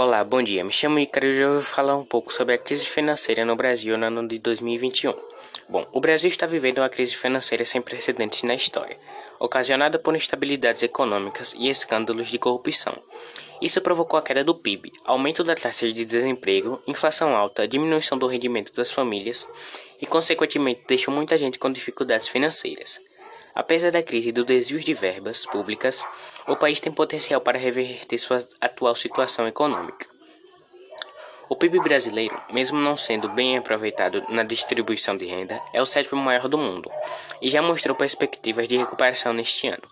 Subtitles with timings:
[0.00, 0.62] Olá, bom dia.
[0.62, 3.98] Me chamo Icaro e eu vou falar um pouco sobre a crise financeira no Brasil
[3.98, 5.12] no ano de 2021.
[5.68, 8.96] Bom, o Brasil está vivendo uma crise financeira sem precedentes na história,
[9.40, 12.94] ocasionada por instabilidades econômicas e escândalos de corrupção.
[13.60, 18.28] Isso provocou a queda do PIB, aumento da taxa de desemprego, inflação alta, diminuição do
[18.28, 19.48] rendimento das famílias
[20.00, 23.00] e, consequentemente, deixou muita gente com dificuldades financeiras.
[23.54, 26.04] Apesar da crise e do desvio de verbas públicas,
[26.46, 30.06] o país tem potencial para reverter sua atual situação econômica.
[31.50, 36.20] O PIB brasileiro, mesmo não sendo bem aproveitado na distribuição de renda, é o sétimo
[36.20, 36.90] maior do mundo
[37.40, 39.88] e já mostrou perspectivas de recuperação neste ano,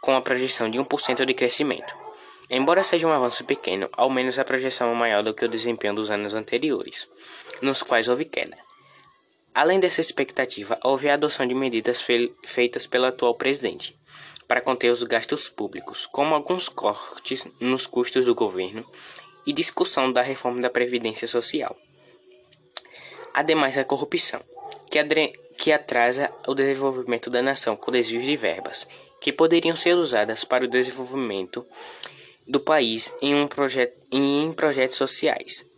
[0.00, 1.92] com a projeção de 1% de crescimento.
[2.48, 5.94] Embora seja um avanço pequeno, ao menos a projeção é maior do que o desempenho
[5.94, 7.08] dos anos anteriores,
[7.60, 8.69] nos quais houve queda.
[9.60, 13.94] Além dessa expectativa, houve a adoção de medidas fe feitas pelo atual presidente
[14.48, 18.90] para conter os gastos públicos, como alguns cortes nos custos do governo
[19.46, 21.76] e discussão da reforma da Previdência Social.
[23.34, 24.40] Ademais, a corrupção,
[24.90, 24.98] que,
[25.58, 28.88] que atrasa o desenvolvimento da nação com desvios de verbas,
[29.20, 31.66] que poderiam ser usadas para o desenvolvimento
[32.48, 33.46] do país em, um
[34.10, 35.69] em projetos sociais,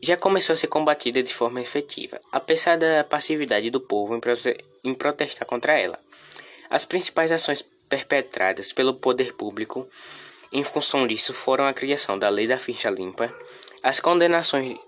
[0.00, 4.56] já começou a ser combatida de forma efetiva, apesar da passividade do povo em, prote
[4.82, 5.98] em protestar contra ela.
[6.68, 9.88] As principais ações perpetradas pelo poder público
[10.52, 13.34] em função disso foram a criação da Lei da Ficha Limpa,
[13.82, 14.78] as condenações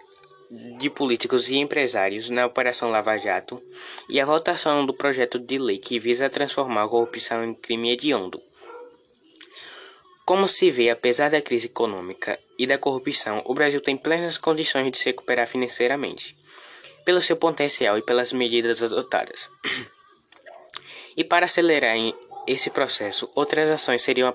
[0.78, 3.62] de políticos e empresários na Operação Lava Jato
[4.08, 8.42] e a votação do projeto de lei que visa transformar a corrupção em crime hediondo.
[10.24, 14.90] Como se vê, apesar da crise econômica e da corrupção, o Brasil tem plenas condições
[14.90, 16.36] de se recuperar financeiramente,
[17.04, 19.50] pelo seu potencial e pelas medidas adotadas.
[21.16, 21.96] e para acelerar
[22.46, 24.32] esse processo, outras ações seriam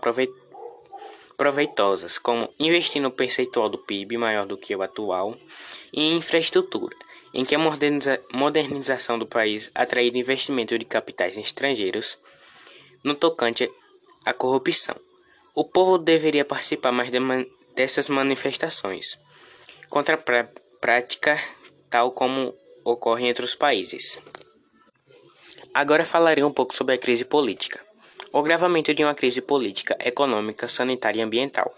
[1.37, 5.37] proveitosas, como investir no percentual do PIB maior do que o atual
[5.93, 6.95] e em infraestrutura,
[7.33, 12.17] em que a moderniza modernização do país atrair investimento de capitais estrangeiros
[13.03, 13.71] no tocante
[14.25, 15.06] à corrupção.
[15.59, 17.43] O povo deveria participar mais de man
[17.75, 19.19] dessas manifestações
[19.89, 20.45] contra a pr
[20.79, 21.41] prática
[21.89, 22.53] tal como
[22.85, 24.19] ocorre entre os países.
[25.73, 27.83] Agora falarei um pouco sobre a crise política.
[28.31, 31.75] O agravamento de uma crise política, econômica, sanitária e ambiental.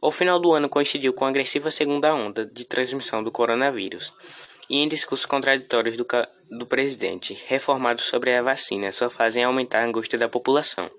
[0.00, 4.14] O final do ano coincidiu com a agressiva segunda onda de transmissão do coronavírus,
[4.70, 6.06] e em discursos contraditórios do,
[6.48, 10.90] do presidente, reformado sobre a vacina, só fazem aumentar a angústia da população.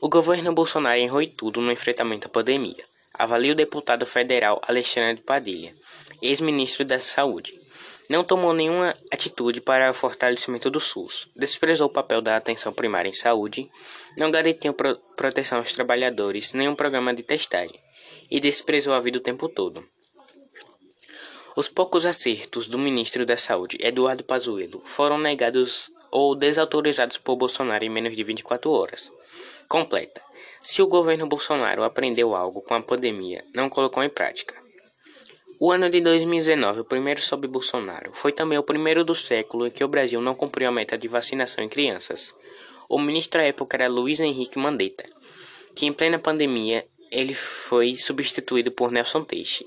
[0.00, 5.74] O governo Bolsonaro errou tudo no enfrentamento à pandemia, avalia o deputado federal Alexandre Padilha,
[6.22, 7.58] ex-ministro da Saúde.
[8.08, 13.08] Não tomou nenhuma atitude para o fortalecimento do SUS, desprezou o papel da atenção primária
[13.08, 13.68] em saúde,
[14.16, 17.78] não garantiu pro proteção aos trabalhadores, nenhum programa de testagem,
[18.30, 19.84] e desprezou a vida o tempo todo.
[21.56, 27.84] Os poucos acertos do ministro da Saúde, Eduardo Pazuello, foram negados ou desautorizados por Bolsonaro
[27.84, 29.17] em menos de 24 horas.
[29.68, 30.22] Completa.
[30.62, 34.54] Se o governo Bolsonaro aprendeu algo com a pandemia, não colocou em prática.
[35.60, 39.70] O ano de 2019, o primeiro sob Bolsonaro, foi também o primeiro do século em
[39.70, 42.34] que o Brasil não cumpriu a meta de vacinação em crianças.
[42.88, 45.04] O ministro à época era Luiz Henrique Mandetta,
[45.76, 49.66] que em plena pandemia ele foi substituído por Nelson Teixe,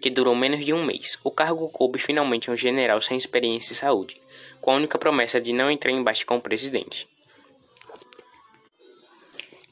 [0.00, 1.18] que durou menos de um mês.
[1.22, 4.18] O cargo coube finalmente um general sem experiência em saúde,
[4.62, 7.11] com a única promessa de não entrar em embate com o presidente.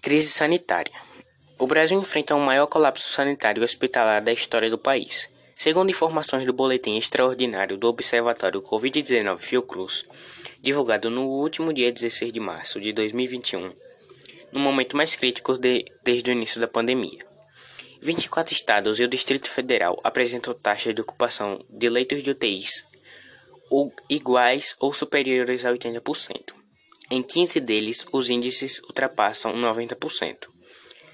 [0.02, 0.94] Crise sanitária.
[1.58, 5.28] O Brasil enfrenta o maior colapso sanitário hospitalar da história do país.
[5.54, 10.06] Segundo informações do Boletim Extraordinário do Observatório Covid-19 Fiocruz,
[10.62, 13.74] divulgado no último dia 16 de março de 2021,
[14.54, 17.22] no momento mais crítico de, desde o início da pandemia.
[18.00, 22.86] 24 estados e o Distrito Federal apresentam taxas de ocupação de leitos de UTIs
[24.08, 26.59] iguais ou superiores a 80%.
[27.10, 30.48] Em 15 deles, os índices ultrapassam 90%.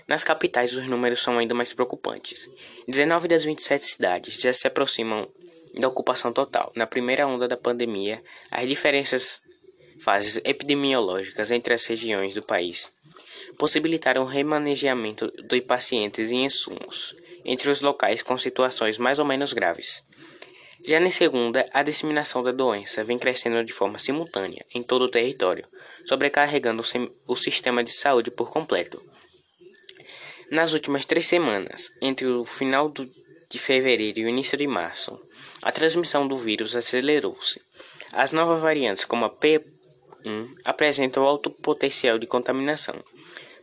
[0.07, 2.49] Nas capitais, os números são ainda mais preocupantes.
[2.87, 5.27] 19 das 27 cidades já se aproximam
[5.75, 6.71] da ocupação total.
[6.77, 9.41] Na primeira onda da pandemia, as diferentes
[9.99, 12.93] fases epidemiológicas entre as regiões do país
[13.59, 19.53] possibilitaram o remanejamento de pacientes e insumos entre os locais com situações mais ou menos
[19.53, 20.05] graves.
[20.85, 25.11] Já na segunda, a disseminação da doença vem crescendo de forma simultânea em todo o
[25.11, 25.67] território,
[26.05, 26.83] sobrecarregando
[27.27, 29.03] o sistema de saúde por completo.
[30.51, 35.19] Nas últimas três semanas, entre o final de fevereiro e o início de março,
[35.63, 37.61] a transmissão do vírus acelerou-se.
[38.13, 39.65] As novas variantes, como a P1,
[40.65, 43.03] apresentam alto potencial de contaminação,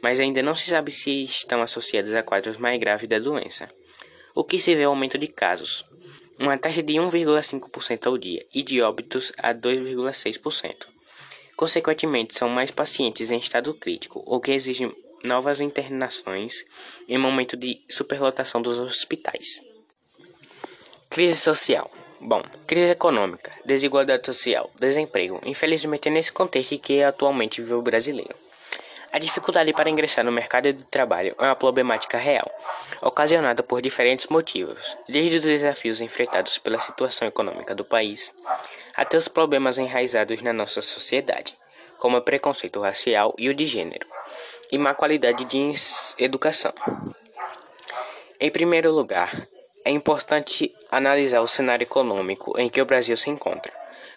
[0.02, 3.70] mas ainda não se sabe se estão associadas a quadros mais graves da doença.
[4.36, 5.86] o que se vê o aumento de casos,
[6.40, 10.88] uma taxa de 1,5% ao dia e de óbitos a 2,6%.
[11.56, 14.92] Consequentemente, são mais pacientes em estado crítico, o que exige
[15.24, 16.66] novas internações
[17.08, 19.62] em momento de superlotação dos hospitais.
[21.10, 21.92] Crise social.
[22.20, 25.42] Bom, crise econômica, desigualdade social, desemprego.
[25.46, 28.36] Infelizmente é nesse contexto que atualmente vive o brasileiro.
[29.14, 32.50] A dificuldade para ingressar no mercado de trabalho é uma problemática real,
[33.00, 38.34] ocasionada por diferentes motivos, desde os desafios enfrentados pela situação econômica do país
[38.96, 41.56] até os problemas enraizados na nossa sociedade,
[42.00, 44.08] como o preconceito racial e o de gênero,
[44.72, 45.74] e má qualidade de
[46.18, 46.74] educação.
[48.40, 49.48] Em primeiro lugar,
[49.86, 53.72] é importante analisar o cenário econômico em que o Brasil se encontra.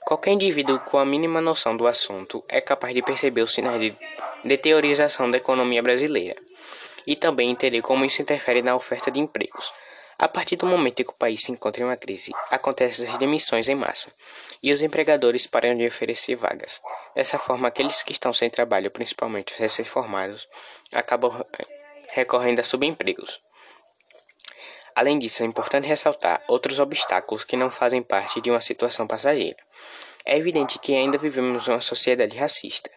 [0.06, 3.94] Qualquer indivíduo com a mínima noção do assunto é capaz de perceber os sinais de
[4.46, 6.36] deteriorização da economia brasileira
[7.06, 9.72] e também entender como isso interfere na oferta de empregos.
[10.18, 13.18] A partir do momento em que o país se encontra em uma crise, acontecem as
[13.18, 14.10] demissões em massa
[14.62, 16.80] e os empregadores param de oferecer vagas.
[17.14, 20.48] Dessa forma, aqueles que estão sem trabalho, principalmente os recém-formados,
[20.92, 21.44] acabam
[22.12, 23.42] recorrendo a subempregos.
[24.94, 29.58] Além disso, é importante ressaltar outros obstáculos que não fazem parte de uma situação passageira.
[30.24, 32.90] É evidente que ainda vivemos uma sociedade racista,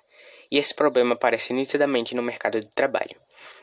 [0.52, 3.16] e esse problema aparece nitidamente no mercado de trabalho.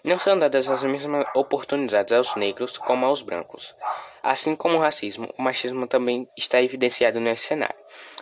[0.04, 3.74] Não são dadas as mesmas oportunidades aos negros como aos brancos.
[4.22, 7.76] Assim como o racismo, o machismo também está evidenciado nesse cenário,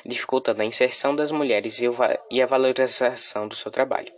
[0.05, 1.81] dificultando a inserção das mulheres
[2.31, 4.13] e a valorização do seu trabalho,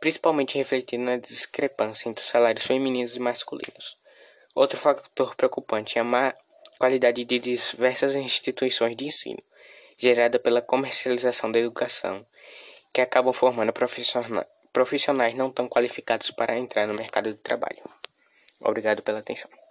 [0.00, 3.96] principalmente refletindo na discrepância entre os salários femininos e masculinos.
[4.54, 6.34] Outro fator preocupante é a má
[6.78, 9.42] qualidade de diversas instituições de ensino,
[9.96, 12.26] gerada pela comercialização da educação,
[12.92, 13.72] que acabam formando
[14.72, 17.82] profissionais não tão qualificados para entrar no mercado de trabalho.
[18.60, 19.50] Obrigado pela atenção.